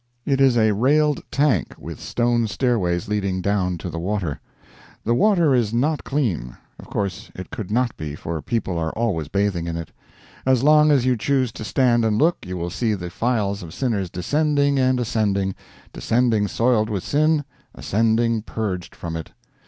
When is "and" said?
12.03-12.17, 14.79-14.99